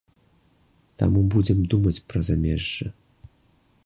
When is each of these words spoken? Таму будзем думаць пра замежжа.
Таму 1.01 1.21
будзем 1.35 1.59
думаць 1.73 2.03
пра 2.13 2.19
замежжа. 2.31 2.87